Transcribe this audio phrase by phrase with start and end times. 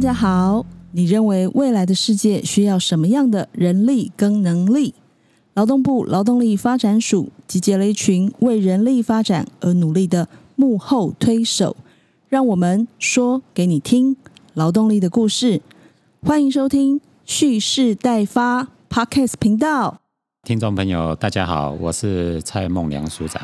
[0.00, 4.94] 大家好，你认为未来的世界需要什么样的人力跟能力？
[5.52, 10.26] 劳动部劳动力发展署集结了一群为人力发展而努力的
[10.56, 11.76] 幕后推手，
[12.30, 14.16] 让我们说给你听
[14.54, 15.60] 劳动力的故事。
[16.22, 20.00] 欢迎收听蓄势待发 Podcast 频道。
[20.44, 23.42] 听众朋友，大家好，我是蔡梦良署长。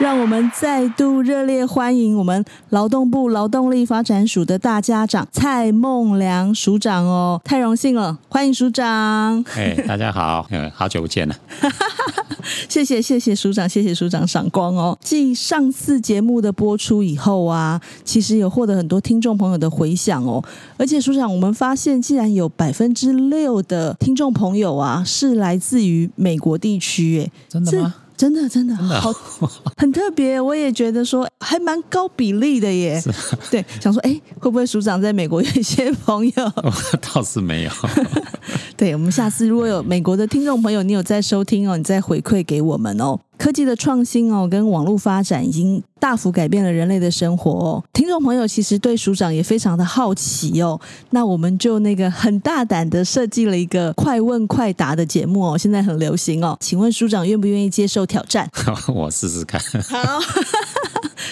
[0.00, 9.44] 让我们再度热烈欢迎我们劳动部劳动力发展署的大家长蔡梦良署长哦，太荣幸了，欢迎署长。
[9.54, 11.36] 哎，大家好，嗯， 好久不见了。
[12.68, 14.98] 谢谢谢谢署长，谢谢署长赏光哦。
[15.00, 20.42] 继上次节目的播出以后啊，其实有获得很多听众朋友的回响哦。
[20.76, 27.94] 而且署长，我们发现，竟然有百分之六的听众朋友啊，是来自于美国地区，哎，真的吗？
[28.16, 29.12] 真的真的好，
[29.76, 30.40] 很特别。
[30.40, 33.02] 我也觉得说还蛮高比例的耶。
[33.50, 36.52] 对，想说哎，会不会署长在美国有一些朋友？
[37.12, 37.70] 倒是没有。
[38.76, 43.18] 对，我们下次如果有美国的听众朋友，你有在收听哦，你再回馈给我们哦。
[43.36, 47.84] 科技的创新哦，跟网络发展已经大幅改变了人类的生活哦。
[47.92, 56.56] 听众朋友其实对署长也非常的好奇哦，那我们就那个很大胆的设计了一个快问快答的节目哦，现在很流行哦。
[56.60, 58.48] 请问署长愿不愿意接受挑战？
[58.94, 59.60] 我试试看。
[59.82, 60.20] 好，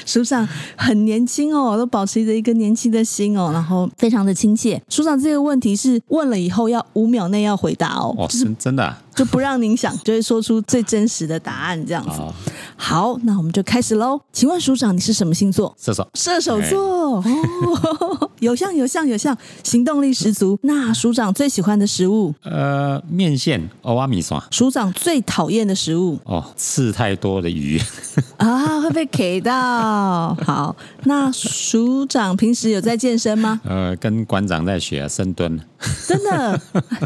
[0.04, 4.82] 署长很年轻哦，都保持着一个年轻的心哦，然后非常的亲切。
[4.88, 8.98] 署长这个问题是问了以后要五秒内要回答哦，哦，是真的啊。
[9.14, 12.08] 就不让您想，就会说出最真实的答案，这样子。
[12.08, 12.34] 好，
[12.76, 14.18] 好，那我们就开始喽。
[14.32, 15.74] 请问署长，你是什么星座？
[15.78, 16.08] 射手。
[16.14, 20.58] 射手座哦， 有像有像有像，行动力十足。
[20.62, 22.34] 那署长最喜欢的食物？
[22.44, 24.42] 呃，面线、欧阿米刷。
[24.50, 26.18] 署长最讨厌的食物？
[26.24, 27.80] 哦，刺太多的鱼。
[28.38, 30.34] 啊，会被 K 到。
[30.44, 33.60] 好，那署长平时有在健身吗？
[33.64, 35.58] 呃，跟馆长在学深蹲。
[36.06, 36.60] 真的，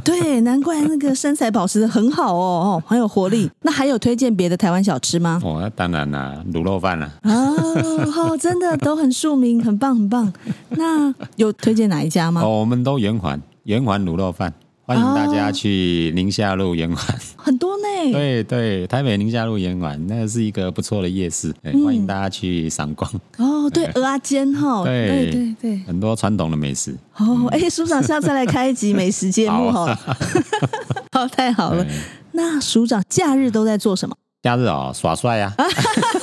[0.04, 3.50] 对，难怪那个身材保持的很好哦，哦，很有活力。
[3.62, 5.41] 那还有推荐别的台湾小吃吗？
[5.44, 7.10] 哦，那当然啦，卤肉饭啦。
[7.22, 10.32] 哦，真的都很庶民，很棒，很棒。
[10.70, 12.42] 那有推荐哪一家吗？
[12.42, 14.52] 哦，我们都圆环，圆环卤肉饭，
[14.84, 17.18] 欢迎大家去宁夏路圆环。
[17.36, 18.12] 很多呢。
[18.12, 23.10] 对对，台北宁夏路圆环，那是一个不错的夜市，哎欢迎大家去赏光。
[23.38, 25.78] 哦，对，鹅阿煎哈，对对对对。
[25.86, 26.94] 很多传统的美食。
[27.16, 30.16] 哦，哎，署长下次来开一集美食节目好哈。
[31.10, 31.92] 好，太好了对。
[32.32, 34.14] 那署长假日都在做什么？
[34.42, 35.52] 假日哦，耍帅呀、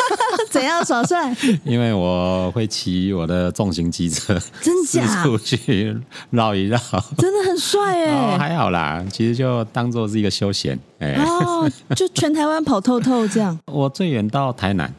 [0.53, 1.35] 怎样耍帅？
[1.65, 5.23] 因为我会骑我的重型机车，真四假？
[5.23, 5.97] 出去
[6.29, 6.77] 绕一绕。
[7.17, 8.37] 真的很帅哦，哎。
[8.37, 10.77] 还好啦，其实就当做是一个休闲。
[10.99, 14.93] 哎、哦，就全台湾跑透透这样 我最远到台南，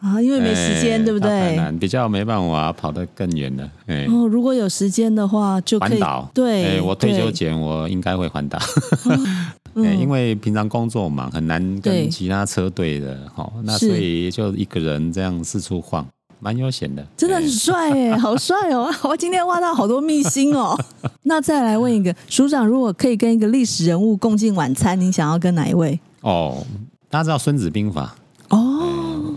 [0.00, 1.56] 啊，因为没时间，哎对不对？
[1.56, 3.70] 南比较没办法跑得更远了。
[3.86, 8.58] 哎、哦，如果有时间的话，就可以环岛，对，哎我退休前我应该会环岛，
[9.74, 16.06] 嗯哎因为平常工作忙，很难跟其他车队的，哦，那所以就一个人这样四处晃，
[16.40, 17.02] 蛮悠闲的。
[17.02, 18.90] 哎真的很帅哎， 好帅哦！
[19.02, 20.74] 我今天挖到好多秘辛哦。
[21.24, 26.00] 那再来问一个，署长，如果可以跟一个历史人物共进晚餐，您想要跟哪一位？
[26.22, 26.64] 哦，
[27.10, 28.16] 大家知道《孙子兵法》
[28.56, 28.89] 哦，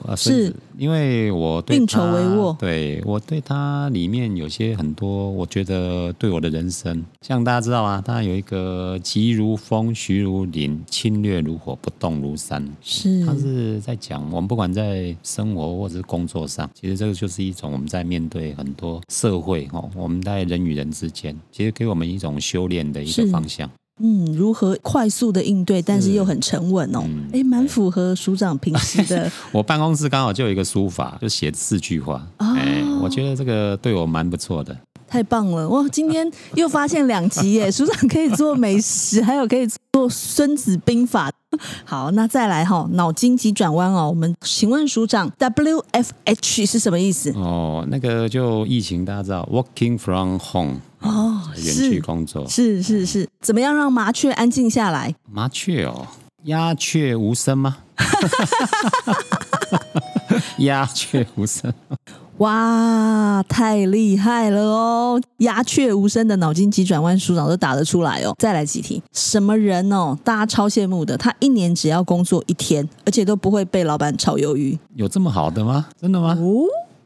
[0.08, 0.46] 呃孙子。
[0.48, 12.68] 是因为我对运筹他帷幄对我对他里面有些很多，我觉得对我的人生，像大家知道啊，他有一个急如风，徐如林，侵略如火，不动如山。
[12.82, 13.24] 是。
[13.26, 23.70] 他是在讲，我们不管在生活或者是工作上，其实这个就是一种我们在面对很多社会哦，我们在人与人之间，其实给我们一种修炼的一个方向。
[24.02, 27.28] 嗯，如何快速的应对，但是又很沉稳哦嗯。
[27.34, 32.26] 哎，蛮符合署长平时的 我办公室刚好就有一个书法，就写四句话。
[32.40, 34.76] 哦哎，我觉得这个对我蛮不错的。
[35.08, 35.70] 太棒了！
[35.70, 39.78] 哇，今天又发现两集耶， 署长可以做美食，还有可以做
[40.10, 41.30] 《孙子兵法》。
[41.86, 44.10] 好，那再来哈、脑筋急转弯哦。
[44.10, 47.32] 我们请问署长，WFH 是什么意思？
[47.36, 52.48] 哦，那个就疫情，大家知道，working from home，哦，远距是工作。
[52.48, 55.14] 是是是，怎么样让麻雀安静下来？
[55.32, 56.08] 麻雀哦，
[56.46, 57.78] 鸦雀无声吗？
[60.58, 61.72] 鸦雀无声。
[62.38, 65.22] 哇，太厉害了哦！
[65.38, 68.34] 鸦雀无声的脑筋急转弯，署长都答得出来哦。
[68.40, 70.18] 再来几题，什么人哦？
[70.24, 75.86] 大家超羡慕的，他一年只要工作一天，而且都不会被老板炒鱿鱼有这么好的吗？
[76.00, 76.36] 真的吗？
[76.40, 76.66] 哦。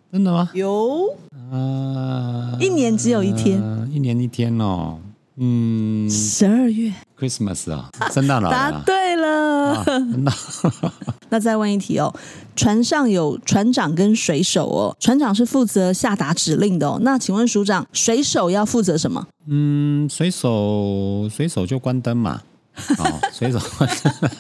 [0.10, 0.50] 真的吗？
[0.54, 1.04] 有
[1.52, 5.00] 啊，一年只有一天呃一年一天哦。
[5.40, 8.72] 嗯十二月，，Christmas 啊，圣诞老人啊。
[8.72, 9.74] 答对了了。
[9.76, 9.86] 啊，
[10.18, 10.34] 那
[11.30, 12.12] 那再问一题哦，
[12.56, 16.98] 船上有船长跟水手哦，船长是负责下达指令的哦。
[17.04, 19.28] 那请问署长，水手要负责什么？
[19.46, 22.42] 嗯，水手水手就关灯嘛，
[22.98, 24.32] 哦，水手关灯。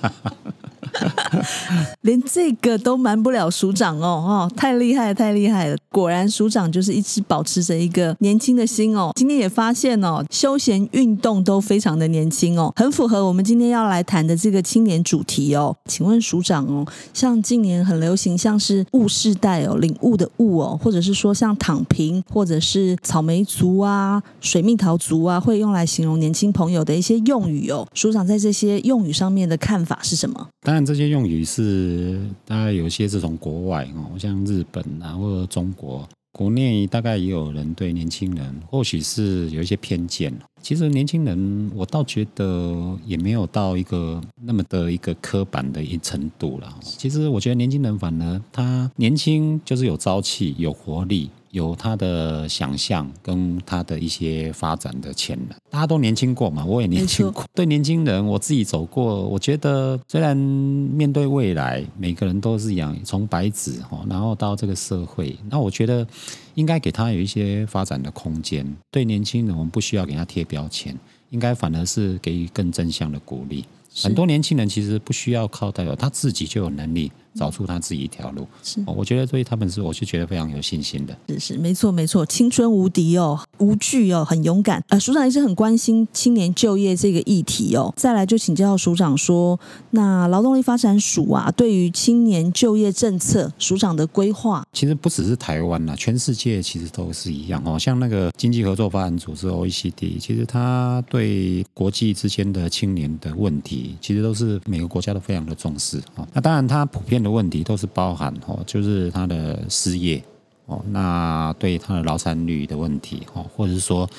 [2.01, 5.77] 连这个都瞒不了署长哦，哦，太厉害了，太厉害了！
[5.89, 9.11] 果然署长就是一直保持着一个年轻的心哦。
[9.15, 15.75] 今天也发现哦，休闲运动都非常的年轻哦，很符合我们今天要来谈的这个青年主题哦。
[15.85, 27.87] 请问署长哦，像近年很流行像是物世代哦，领悟的悟哦，或者是说像躺平，或者是草莓族啊、水蜜桃族啊，会用来形容年轻朋友的一些用语哦。
[27.93, 30.47] 署长在这些用语上面的看法是什么？
[30.61, 40.33] 当然，这些用语是大概有些是从国外哦，像日本啊或者中国，国内大概也有人对年轻人或许是有一些偏见。
[40.61, 46.73] 其实年轻人，我倒觉得也没有到一个那么的一个刻板的一程度了。
[46.81, 51.29] 其实我觉得年轻人反而他年轻就是有朝气、有活力。
[51.57, 57.43] 有他的想象跟他的一些发展的潜能，大家都年轻过嘛，我也年轻过。
[57.53, 66.05] 对年轻人，我自己走过，我觉得虽然面对未来，每个人都是一样，从白纸哈，然后到这个社会，那我觉得
[66.53, 68.65] 应该给他有一些发展的空间。
[68.91, 70.95] 对年轻人，我们不需要给他贴标签，
[71.31, 73.65] 应该反而是给予更正向的鼓励。
[73.99, 77.11] 很多年轻人其实不需要靠代表，他自己就有能力。
[77.37, 81.15] 找出他自己一条路，是，我觉得对他们是，我是觉得非常有信心的。
[81.27, 84.83] 是是，没错没错，青春无敌哦，无惧哦，很勇敢。
[84.89, 87.93] 呃，署长一直很关心青年就业这个议题哦。
[87.95, 89.59] 再来就请教署长说，
[89.91, 97.77] 那劳动力发展署啊，对于青年就业政策，署长的规划，其实不只是台湾啊，全世界其实都是一样哦。
[97.77, 106.27] 像那个经济合作发展组织 OECD，其实他对国际之间的青年的问题，其实都是每个国家都非常的重视啊。
[106.33, 107.26] 那当然，他普遍的。
[107.29, 110.23] 问题都是包含哦，就是他的失业
[110.65, 114.09] 哦，那对他的劳产率的问题哦，或者是说。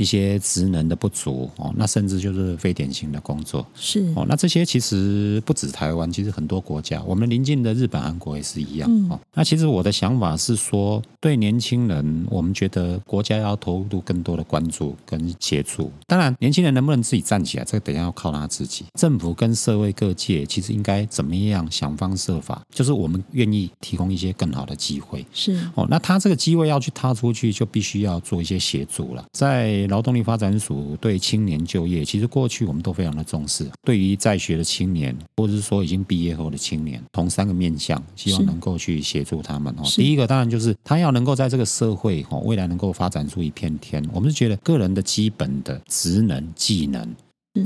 [0.00, 9.20] 一些职能的不足哦，那甚至就是非典型的工作是哦，那这些其实不止台湾，其实很多国家，我们邻近的日本、韩国也是一样哦。
[9.34, 15.92] 那其实我的想法是说，对年轻人，我们觉得国家要投入更多的关注跟协助。
[16.06, 18.86] 当然，年轻人能不能自己站起来，这个等下要靠他自己。
[18.98, 25.26] 政府跟社会各界其实应该怎么样想方设法，就是我们愿意提供一些更好的机会。
[25.34, 29.89] 是哦，那他这个机会要去踏出去，就必须要做一些协助了，在。
[29.90, 33.68] 劳动力发展署对青年就业，其实过去我们都非常的重视。
[33.84, 39.82] 对于在学的青年，或者是说已经毕业后的青年，同三个面向，希望能够去协助他们哦。
[39.96, 44.02] 第一个当然就是他要能够在这个社会哦，未来能够发展出一片天。
[44.12, 47.14] 我们是觉得个人的基本的职能技能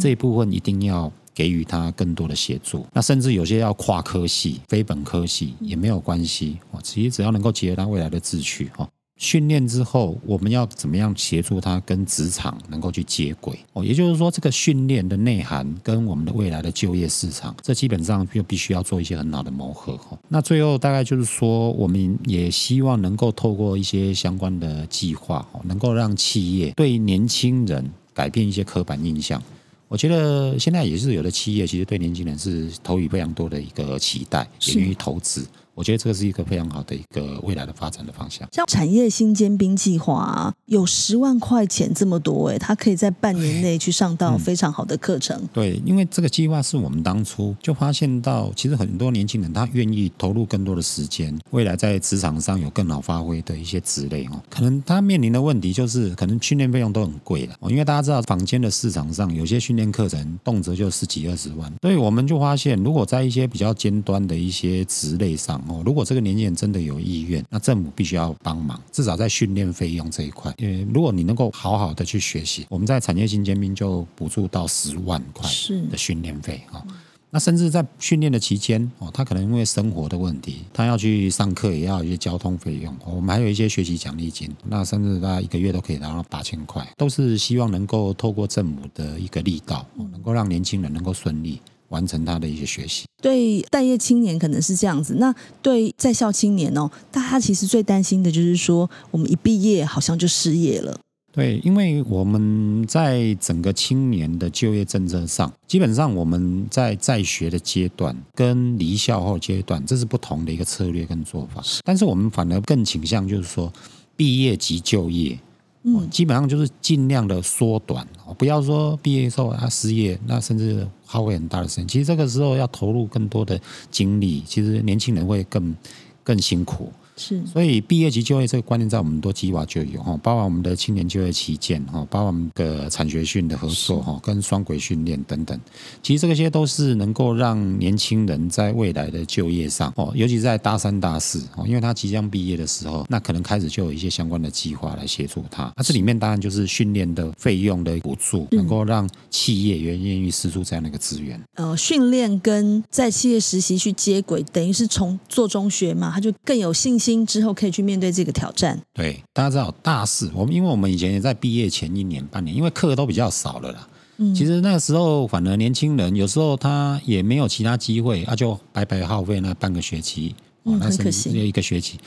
[0.01, 2.87] 这一部分一定要给予他更多的协助。
[2.93, 6.81] 那甚至有些要跨科系、非本科系也没有关系哦。
[6.83, 8.89] 其实只要能够结合他未来的志趣哦。
[9.17, 13.59] 训练之后，我们要怎么样协助他跟职场能够去接轨？
[13.73, 19.97] 哦，也就是说，这个训练的内涵跟我们的未来的就业市场，这基本上就必须要做一些很好的磨合。
[19.97, 29.41] 哈，那最后大概就是说，我们也希望能够透过一些相关的计划，哦，能够让企业对年轻人改变一些刻板印象。
[29.87, 35.47] 我觉得现在也是有的企业其实对年轻人是投予非常多的一个期待，也愿意投资。
[35.75, 38.49] 我觉得这个是一个非常好的一个未来的发展的方向。
[38.53, 45.41] 像产业新尖兵计划，有十万块钱这么多，哎，他可以在半年内去上到非常好的课程。
[45.53, 54.41] 对，因为这个计划是我们当初就发现到，其实很多年轻人他愿意投入更多的时间，未来在职场上有更好发挥的一些职类哦。
[54.49, 57.71] 可能他面临的问题就是，可能训练费用都很贵了哦。
[57.71, 65.61] 因为大家知道，坊间的市场上有些训练课程动辄就十几二十万，所以我们就发现，如果在一些比较尖端的一些职类上。
[65.69, 70.53] 哦，如果这个年轻人真的有意愿，那政府必须要帮忙，至少在训练费用这一块。
[70.59, 75.49] 因为如果你能够好好的去学习，我们在产业新尖兵就补助到十万块
[75.91, 76.85] 的训练费啊。
[77.31, 82.97] 那甚至在训练的期间哦，他可能因为生活的问题，他要去上课，也要一些交通费用。
[83.05, 91.61] 我们还有一些学习奖励金，那甚至他一个月都可以拿到八千块，都是希望能够透过政府的一个力道，能够让年轻人能够顺利。
[91.95, 95.15] 完成他的一些学习，对待业青年可能是这样子。
[95.15, 95.33] 那
[95.63, 100.99] 对在校青年哦，大家其实最担心的就是说，我们一毕业好像就失业了。
[101.33, 111.63] 对，因为我们在整个青年的就业政策上，基本上我们在在学的阶段跟离校后阶段，这是不同的一个策略跟做法。
[111.85, 113.73] 但是我们反而更倾向就是说，
[114.17, 115.39] 毕业即就业。
[115.87, 118.07] 嗯，基本上就是尽量的缩短，
[118.39, 121.87] 不要说毕业之后他失业，那甚至耗费很大的时间。
[121.87, 123.61] 其实这个时候要投入更多的
[123.91, 125.77] 精力，其实年轻人会更
[126.23, 126.91] 更辛苦。
[127.17, 135.59] 是，所以毕业及就业这个观念在我们多计划就有哈，包括我们的青年就业旗舰哈，包括我们的产学训的合作哈，跟双轨训练等等。
[136.03, 145.73] 其实这些都是能够让年轻人在未来的就业上哦，尤其在大三大四哦，因为他即将毕业的时候，那可能开始就有一些相关的计划来协助他。
[145.77, 151.41] 那这里面当然就是训练的费用的补助，能够让企业也愿意施出这样的一个资源。
[151.55, 157.04] 呃，训练跟在企业实习去接轨，等于是从做中学嘛，他就更有信心。
[157.05, 158.81] 心之后可以去面对这个挑战。
[158.95, 163.89] 对，大家知道大四，我们因为我们以前也在毕业前一年半年，因为课都比较少了啦。
[164.17, 170.35] 嗯，其实那个时候反而年轻人有时候他也没有其他机会，啊，就白白耗费那半个学期。
[170.67, 171.99] 嗯，很可惜，一个学期，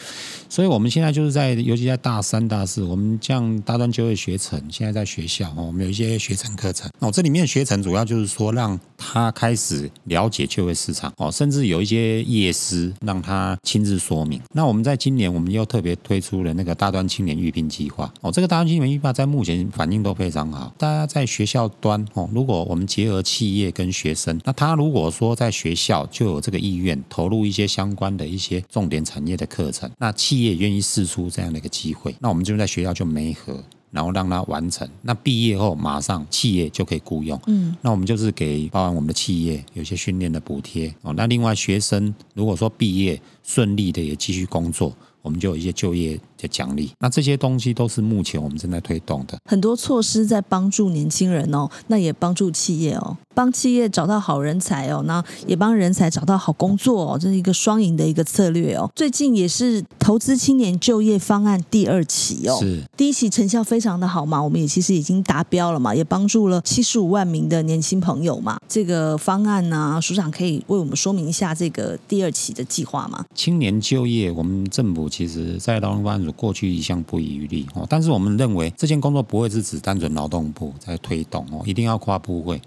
[0.50, 6.90] 所以我们现在就是在，尤其在大三、大四，我们像大专就业学程，现在在学校哦，我们有一些学程课程。
[6.98, 14.42] 哦，这里面学程主要就是说，让他开始了解就业市场哦，甚至有一些业师让他亲自说明。
[14.52, 20.74] 那我们在今年，我们又特别推出了那个大专青年预聘计划哦，这个大专青年预聘在目前反应都非常好。
[20.80, 28.47] 大家在学校端哦，如果我们结合企业跟学生，那他如果说在学校就有这个意愿投入一些相关的一些。
[28.48, 34.88] 些重点产业的课程，那企业愿意试出这样的一个机会，那我们就在学校就没合，然后让他完成。
[35.02, 37.40] 那毕业后马上企业就可以雇佣。
[37.48, 41.14] 嗯，那我们就是给包含我们的企业有些训练的补贴哦。
[41.16, 46.92] 那另外学生如果说毕业顺利的也继续工作，我们就有一些就业的奖励。
[47.00, 53.18] 那这些东西都是目前我们正在推动的很多措施，在帮助年轻人哦，那也帮助企业哦。
[53.34, 58.90] 帮企业找到好人才哦，那也帮人才找到好工作哦，这是一个双赢的一个策略哦。
[58.96, 68.58] 最近也是投资青年就业方案第二期哦，是第一期成效非常的好嘛，我们也其实已经达标了嘛，也帮助了七十五万名的年轻朋友嘛。
[68.68, 73.24] 这个方案呢，署长可以为我们说明一下这个第二期的计划吗？
[73.36, 82.62] 青年就业，我们政府其实在劳动部过去一向不遗余力哦，但是我们认为这件工作不会是指单纯劳动部在推动哦，一定要跨部会。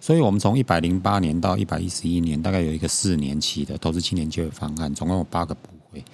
[0.00, 6.04] 所以，我们从一百零八年到一百一十一年，大概有一个四年期的投资青年就业方案，总共有八个部会。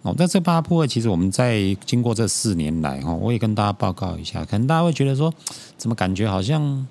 [0.00, 5.30] 哦，那这八部会，其实我们在经过这四年来，哈，我也跟大家报告一下，可能大家会觉得说，
[5.76, 6.86] 怎么感觉好像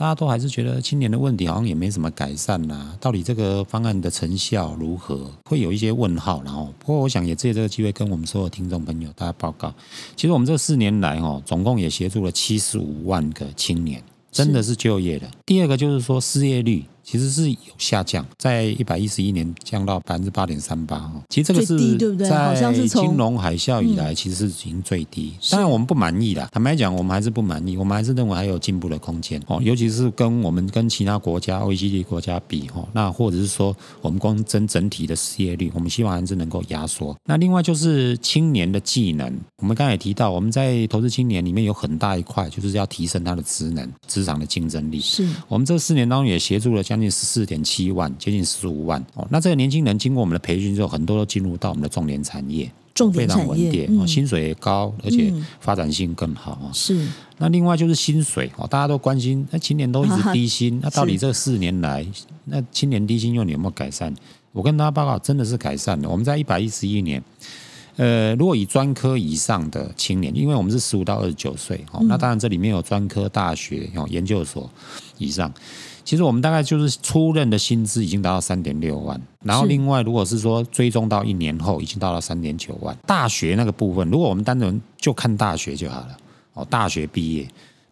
[0.00, 2.96] 大家都还是觉得青年的问题好像也没什么改善呐？
[2.98, 5.30] 到底这个方案的成效如何？
[5.44, 6.42] 会有一些问号。
[6.42, 9.70] 然后，不过我想也借这个机会跟我们所有听众朋友大家报告，
[10.16, 14.02] 其实我们这四年来，哈，总共也协助了七十五万个青年。
[14.32, 15.28] 真的是就业的。
[15.44, 16.82] 第二个就是说失业率。
[17.10, 21.20] 其实是有下降，在一百一十一年降到百分之八点三八哦。
[21.28, 25.32] 其实这个是在金融海啸以来，其实是已经最低。
[25.50, 29.58] 当然我们不满意啦，坦白讲，我们还是不满意，我们还是认为还有进步的空间哦。
[29.60, 37.16] 尤其是跟我们跟其他国家 OECD 国家比哦，那或者是说我们光争整体的失业率，我们希望还是能够压缩。
[37.24, 45.00] 那另外就是青年的技能，我们刚才也提到，我们在投资青年里面有很大一块，就是要提升他的职能、职场的竞争力。
[45.00, 46.99] 是我们这四年当中也协助了将。
[47.00, 49.26] 近十四点七万，接近十五万哦。
[49.30, 56.70] 那这个年轻人经过我们的培训之后，很多都进入到我们的重点产业，重点产业，薪水也高，而且发展性更好啊。
[56.72, 57.08] 是。
[57.38, 62.06] 那另外就是薪水哦，大家都关心，那青年都一直低薪， 那到底这四年来，
[62.44, 64.14] 那青年低薪用你有没有改善？
[64.52, 66.08] 我跟大家报告，真的是改善了。
[66.08, 67.22] 我们在一百一十一年，
[68.00, 74.70] 呃，如果以专科以上的青年，因为我们是十五到二十九岁哦，那当然这里面有专科、大学、哦研究所
[75.18, 75.52] 以上。
[76.02, 82.96] 其实我们大概就是初任的薪资已经达到三点六万，然后另外如果是说追踪到一年后，已经到了三点九万。
[83.06, 86.16] 大学那个部分，如果我们单纯就看大学就好了
[86.54, 87.46] 哦，大学毕业，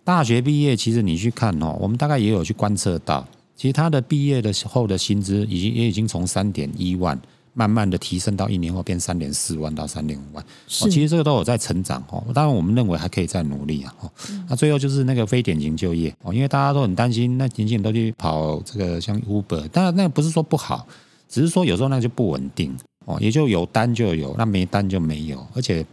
[0.04, 7.20] 大学毕业，其实你去看哦，我们大概也有去观测到，其实他的毕业的时候的薪资已经也已经从三点一万。
[7.58, 12.22] 慢慢的提升到一年后变三点四万到三点五万，哦，其实这个都有在成长哦。
[12.32, 13.92] 当然，我们认为还可以再努力啊。
[14.00, 14.08] 哦，
[14.48, 20.86] 那最后就是那个非典型就业哦，因为大家都很担心，那年轻人都去跑这个像 Uber，当然那不是说不好，
[21.28, 22.72] 只是说有时候那就不稳定
[23.04, 25.84] 哦，也就有单就有，那没单就没有，而且。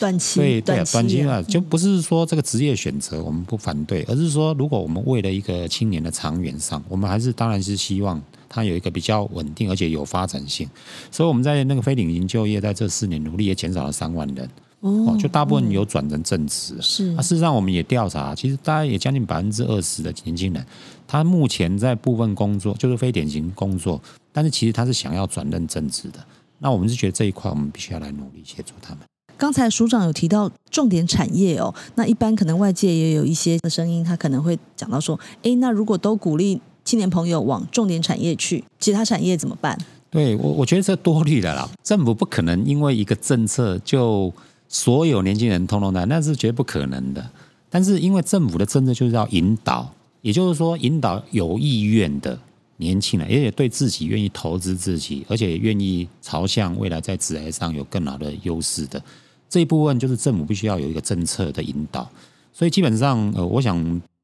[0.00, 8.20] 短期对对短期啊，就不是说这个职业选择我们不反对，而是说如果我们为了一个青年的长远上，我们还是当然是希望
[8.50, 10.68] 他有一个比较稳定而且有发展性。
[11.10, 14.46] 所以我们在那个非领型就业在这四年努力也减少了三万人
[14.80, 16.74] 哦，就大部分有转成正职。
[16.80, 20.66] 是啊，事实上我们也调查，其实大概也将近百分之二十的年轻人，
[21.06, 24.00] 他目前在部分工作就是非典型工作，
[24.32, 26.18] 但是其实他是想要转任正职的。
[26.58, 29.00] 那我们是觉得这一块我们必须要来努力协助他们。
[29.36, 39.78] 刚才署长有提到重点产业哦，那一般可能外界也有一些声音，他可能会讲到说，诶，那如果都鼓励青年朋友往重点产业去，其他产业怎么办？
[40.10, 41.70] 对我，我觉得这多虑了啦。
[41.84, 44.32] 政府不可能因为一个政策就
[44.66, 47.30] 所有年轻人通通来，那是绝不可能的。
[47.68, 49.88] 但是因为政府的政策就是要引导，
[50.20, 52.36] 也就是说引导有意愿的
[52.78, 59.00] 年轻人，而且对自己愿意投资自己，而且愿意朝向未来在职业上有更好的优势的
[59.48, 62.10] 这一部分，就是政府必须要有一个政策的引导。
[62.52, 63.76] 所以基本上，呃，我想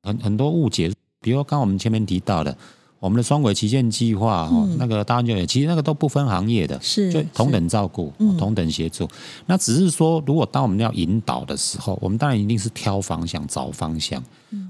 [0.03, 0.91] 很很多误解，
[1.27, 2.57] 比如刚我们前面提到的。
[3.07, 9.09] 我们的双轨旗舰计划，哈，那个大家就其实那个都不分行业的，是就同等照顾，同等协助。
[9.47, 14.21] 那只是说，如果当我们要引导的时候，我们当然一定是挑方向、找方向。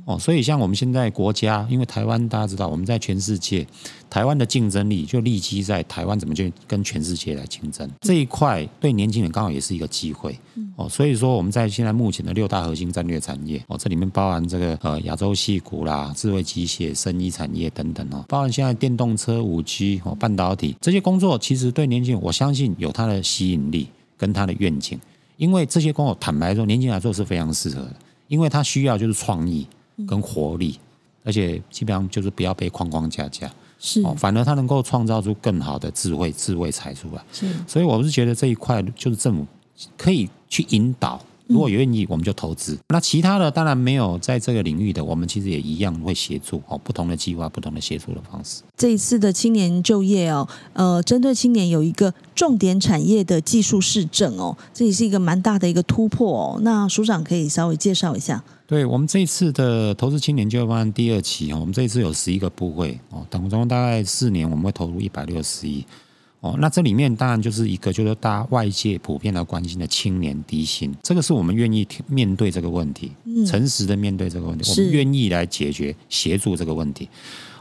[0.05, 3.67] 哦，所以像我们现在国家，因为台湾大家知道，我们在全世界，
[4.09, 7.89] 台湾的竞争力就立基在台湾怎么去跟全世界来竞争。
[8.01, 10.39] 这一块，对年轻人刚好也是一个机会。
[10.77, 24.99] 哦，所以说我们在现在目前的六大核心战略产业，哦，这里面包含这个呃亚洲细股啦、智慧机械、生医产业等等哦，包含现在电动车、五 G 哦、半导体这些工作，其实对年轻人，我相信有它的吸引力跟它的愿景，
[25.37, 27.97] 因为这些工作坦白说，年轻人来做是非常适合的，
[28.29, 29.67] 因为他需要就是创意。
[30.07, 30.79] 跟活力，
[31.25, 37.25] 而且基本上就是不要被框框架架，是，反而他能够创造出更好的智慧、智慧财出来。
[37.33, 39.47] 是，所以我是觉得这一块就是政府
[39.97, 41.19] 可以去引导。
[41.49, 42.77] 如果愿意，我们就投资。
[42.89, 48.63] 那其他的当然没有在这个领域的，我们其实也一样会协助哦，不同的计划、不同的协助的方式。
[48.77, 56.61] 这一次的青年就业哦，呃，针对青年有一个重点产业的技术市政哦，这也是一个蛮大的一个突破哦。
[56.63, 58.43] 那署长可以稍微介绍一下。
[58.67, 65.85] 对我们这一次的投资青年就业方案第二期哦，我们这一次有十一个部会哦，当中大概四年我们会投入一百六十亿。
[66.47, 73.11] 哦，那这里面当然就是一个，就是大家外界普遍的关心的青年低薪，这个是我们愿意面对这个问题，
[73.47, 77.09] 诚实的面对这个问题，我们愿意来解决、协助这个问题。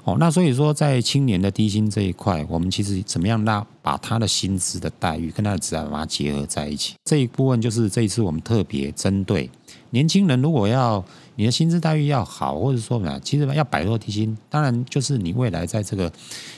[0.03, 6.93] 哦，那所以说，在青年的低薪这一块，我们其实怎么样让把他的薪资的待遇跟他的职业把它结合在一起？
[7.05, 9.49] 这一部分就是这一次我们特别针对
[9.89, 11.03] 年轻人，如果要
[11.37, 16.11] 你的薪资待遇要好，或者说呢，其实要摆脱低薪，当然就是你未来在这个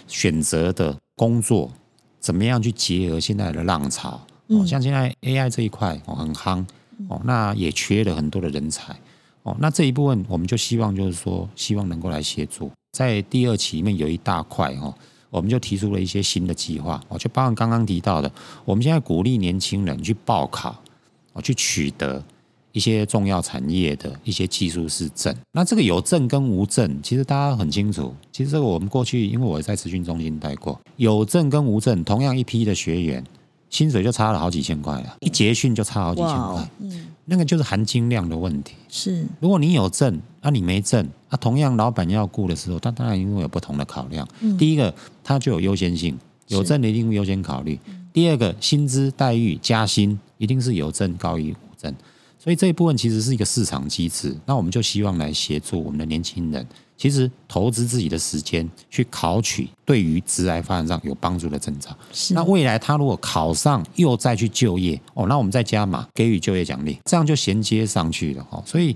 [0.07, 1.71] 选择的工作。
[2.19, 4.19] 怎么样去结合现在的浪潮？
[4.47, 6.65] 哦，像现在 AI 这一块哦很夯
[7.09, 8.95] 哦，那也缺了很多的人才
[9.43, 9.55] 哦。
[9.59, 12.71] 那这一部分我们就希望就是说，希望能够来协助。
[12.93, 14.93] 在第二期里面有一大块哦，
[15.29, 18.31] 我们就提出了一些新的计划哦，就包括刚刚提到的，
[18.63, 20.75] 我们现在鼓励年轻人去报考
[21.33, 22.23] 哦，去取得。
[22.77, 28.13] 一些重要产业的一些技术是证，那这个有证跟无证，其实大家很清楚。
[28.31, 33.23] 其实这个我们过去，因为我在咨询中心待过，有证跟无证，同样一批的学员，
[33.71, 36.69] 薪水就差了好几千块啊，一结训就差好几千块。
[36.77, 38.75] 嗯，那个就是含金量的问题。
[38.89, 44.27] 是，如果你有证，啊你没证，啊同样老板要雇的时候，他当然因为有不同的考量。
[44.59, 46.15] 第一个，他就有优先性，
[46.49, 47.79] 有证的一定优先考虑。
[48.13, 51.91] 第二个，薪资待遇加薪一定是有证高于无证。
[52.47, 61.93] 所以这一部分其实是一个市场机制，那我们就希望来协助我们的年轻人，其实投资自己的时间去考取对于职业发展上有帮助的证照。
[62.29, 68.63] 那未来他如果考上又再去就业，哦，那我们再加码给予就业奖励，这样就衔接上去了哈。
[68.65, 68.95] 所以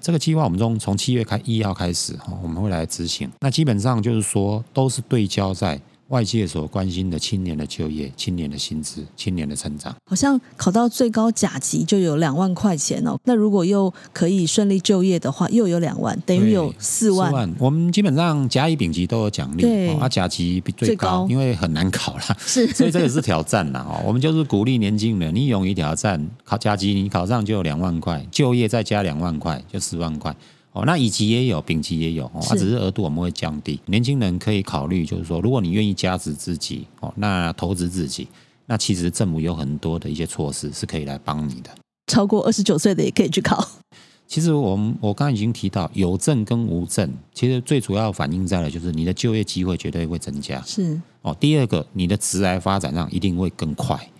[0.00, 3.28] 这个计划我们从从七月开一号开始哈，我们会来执行。
[3.40, 5.80] 那基本上就是说都是对焦在。
[6.12, 13.18] 外界所关心的青年的就业、青年的薪资、青年的成长，好像考到最高甲级就有两万块钱哦。
[13.24, 17.30] 那如果又可以顺利就业的话，又有两万，等于有四万。
[17.30, 23.80] 四万，我们基本上甲乙丙级都有奖励，对，啊，甲级比最高，因为很难考啦，是， 所以这个是挑战啦。
[23.88, 24.02] 哦。
[24.04, 30.36] 我们就是鼓励年轻人，你勇于挑战，考甲级你考上就有两万块，就业再加两万块，就四万块。
[30.72, 33.78] 哦，那乙级也有，丙级也有，哦，它只是额度我们会降低。
[33.86, 38.26] 年轻人可以考虑，就是说，如果你愿意加值自己，哦，那投资自己，
[38.66, 41.70] 那其实政府有很多的一些措施是可以来帮你的。
[42.06, 43.68] 超过二十九岁的也可以去考。
[44.26, 50.58] 其实我们我刚刚已经提到，有证跟无证，其实最主要反映在了就是你的就业机会绝对会增加。
[50.62, 54.10] 是哦，第二个，你的职来发展上一定会更快。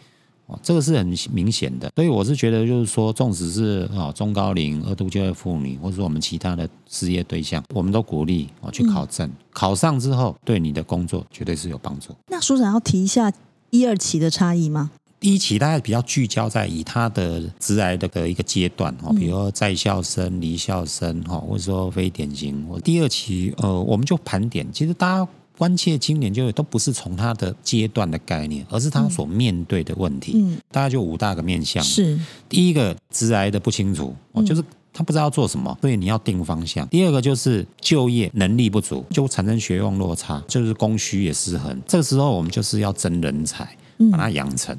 [0.63, 12.15] 这个是很明显的，所以我是觉得，就是说，纵使是啊中高龄、二度就业妇女，或者说我们其他的失业对象，我们都鼓励啊去考证，考上之后对你的工作绝对是有帮助。
[12.29, 13.33] 那署长要提一下
[13.71, 14.91] 一二期的差异吗？
[15.19, 22.67] 第一期大概比较聚焦在以他的职癌的的一个阶段哦，比如说在校生、离校生哈，或者说非典型。
[22.85, 25.29] 第二期呃，我们就盘点，其实大家。
[25.63, 30.33] 关切青年就业都不是从他的阶段的概念，而是他所面对的问题。
[30.35, 31.81] 嗯，大概就五大个面向。
[31.85, 36.85] 是，第一个，职癌的不清楚，哦，就是他不知道要做什么，所以你要定方向。
[36.89, 41.81] 第二个就是就业能力不足，就产生学用落差，就是供需也失衡。
[41.87, 43.77] 这个时候我们就是要争人才，
[44.11, 44.77] 把它养成。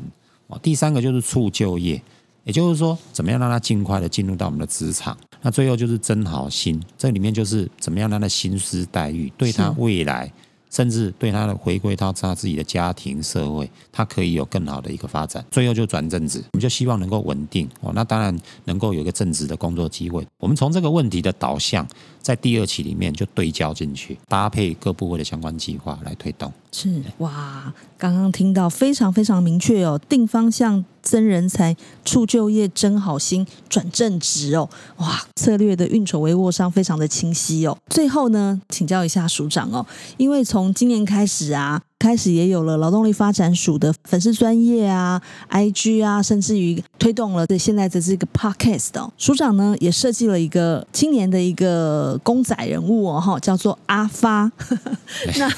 [0.47, 2.03] 哦，第三个就是促就业，
[2.43, 5.17] 也就是说，怎么样让他尽快的进入到我们的职场。
[5.41, 10.29] 那最后就是真好心，这里面就是怎么样让他薪资待遇对他未来。
[10.73, 15.45] 甚至对他的回归到他自己的家庭社会，他可以有更好的一个发展。
[15.51, 17.91] 最后就转正职，我们就希望能够稳定哦。
[17.93, 20.25] 那当然能够有一个正职的工作机会。
[20.39, 21.87] 我们从这个问题的导向，
[22.23, 26.51] 在第二期里面就对焦进去，搭配各部位的相关计划来推动。
[26.71, 30.83] 是哇，刚刚听到非常非常明确哦，定方向。
[31.03, 37.77] 增人才、促就业、增好心、转正职哦，哇，策略的运筹帷幄上非常的清晰哦。
[37.89, 41.81] 最后呢，请教一下署长哦，因为从今年开始啊。
[42.03, 49.09] 开始也有了劳动力发展署的粉丝专业啊、IG 啊，甚至于推动了对现在的这个 Podcast 哦。
[49.17, 54.51] 署长呢也设计了一个青年的一个公仔人物哦，哈，叫做阿发。
[55.39, 55.49] 那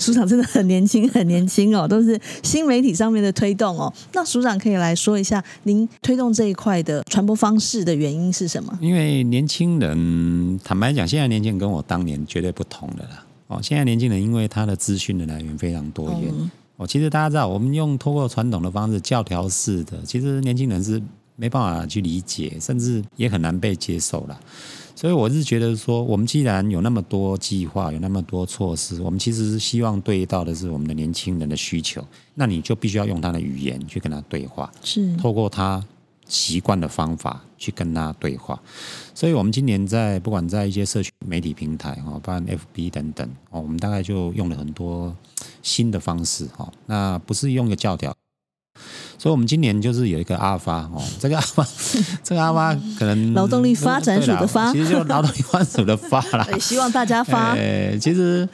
[0.00, 3.92] 署长真的很年轻，很年轻哦，都是新媒体上面的推动哦。
[4.14, 8.76] 那署长可以来说一下，您推动这一块的传播方式的原因是什么？
[8.80, 13.24] 因为年轻人，坦白讲，现在年轻人跟我当年绝对不同的啦。
[13.52, 16.32] 哦，现在年轻人因为他的资讯的来源非常多元。
[16.76, 21.00] 哦，其实大家知道，我们用通过传统的方式教条式的，其实年轻人是
[21.36, 24.40] 没办法去理解，甚至也很难被接受了。
[24.94, 32.02] 所以我是觉得说，我们既然有那么多计划，有那么多措施，我们其实是希望对到的是我们的年轻人的需求。
[32.34, 35.84] 那你就必须要用他的语言去跟他对话，是透过他。
[36.28, 38.58] 习惯的方法去跟他对话，
[39.14, 45.14] 所以我们今年在不管在一些社区媒体平台哈，包括 FB 等等哦，我们大概就用了很多
[45.62, 46.70] 新的方式哈。
[46.86, 48.14] 那不是用一个教条，
[49.18, 51.66] 所以我们今年就是有一个阿发哦， 这个阿发，
[52.22, 56.46] 这个阿发可能 劳动力发展署的发，其实就劳动力发展署的发啦。
[56.58, 57.54] 希望大家发。
[57.54, 58.48] 呃，其实。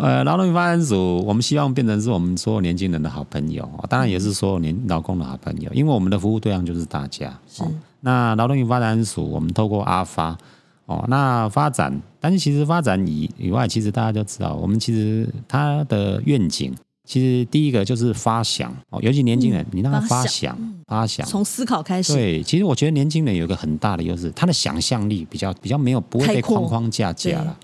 [0.00, 7.38] 呃，劳动力发展署，我们希望变成是我们所有年轻人的好朋友，当然也是所有年劳工的好朋友，因为我们的服务对象就是大家。
[7.48, 7.62] 是。
[8.00, 10.36] 那劳动力发展署，我们透过阿发，
[10.84, 16.72] 哦，那发展，但是其实发展以以外，其实大家都知道，我们其实它的愿景，
[17.04, 20.56] 其实第一个就是发想哦，尤其年轻人，你让他发想，
[20.86, 22.12] 发想，从思考开始。
[22.12, 27.56] 对，其实我觉得年轻人有一个很大的优势，他的想象力比较比较没有不会被框框架架了。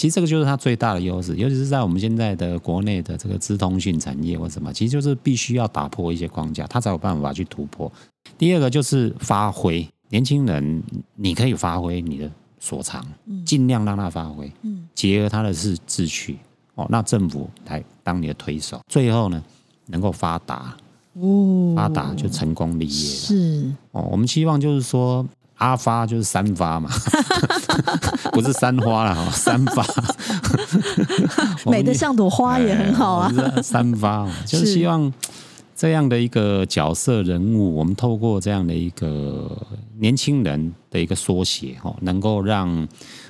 [0.00, 7.92] 其实这个就是它最大的优势，尤其是在我们现在的国内的这个资通讯产业或什么，其实就是必须要打破一些框架，它才有办法去突破。
[8.38, 10.82] 第二个就是发挥，年轻人
[11.16, 13.06] 你可以发挥你的所长，
[13.44, 14.50] 尽量让他发挥，
[14.94, 16.38] 结合他的是志趣
[16.76, 19.44] 哦，那政府来当你的推手，最后呢
[19.88, 20.74] 能够发达
[21.12, 23.16] 哦，发达就成功立业了。
[23.16, 25.28] 是哦，我们希望就是说。
[25.60, 26.88] 阿发就是三发嘛，
[28.32, 29.84] 不是三花了哈，三发，
[31.66, 33.32] 美的像朵花也很好啊。
[33.62, 35.12] 三发就是希望
[35.74, 39.50] 这样的一个角色人物，我们透过这样的一个
[39.98, 42.88] 年轻人的一个缩写哦，能够让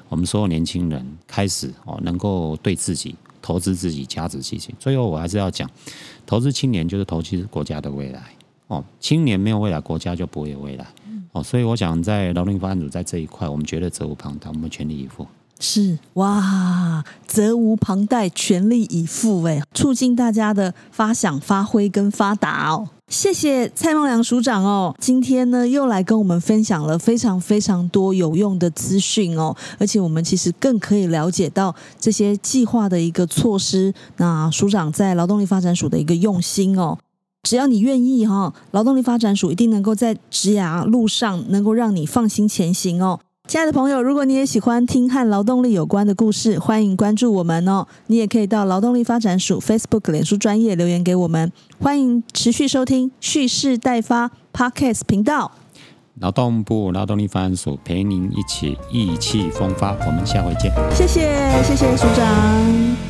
[0.08, 4.74] 我们所有年轻人开始哦，能够对自己投资自己价值自己。
[4.78, 5.68] 最后我还是要讲，
[6.26, 8.22] 投资青年就是投资国家的未来
[8.66, 10.86] 哦，青年没有未来，国家就不会有未来。
[11.32, 15.26] 哦，所以我想在劳动力发展组在这一块，我们觉得责无旁贷，我们全力以赴。
[15.62, 22.88] 是哇，责无旁贷，全力以赴，哎，促进大家的发想、发挥跟发达哦。
[23.08, 36.96] 谢谢蔡茂良署长哦，今天呢又来跟我们分享了非常非常多有用的资讯哦，而且我们其实更可以了解到这些计划的一个措施，那署长在劳动力发展署的一个用心哦。
[37.42, 43.20] 只要你愿意哈，劳动力发展署一定能够在职涯路上能够让你放心前行哦。
[43.48, 47.86] 亲爱的朋友，如果你也喜欢听和劳动力有关的故事，欢迎关注我们哦。
[48.06, 51.50] 你也可以到劳动力发展署 Facebook 脸书专业留言给我们。
[51.80, 55.50] 欢迎持续收听蓄势待发 Podcast 频道。
[56.20, 60.70] 劳动部劳动力发展署陪您一起意气风发，我们下回见。
[60.94, 61.32] 谢谢，
[61.64, 63.09] 谢谢署长。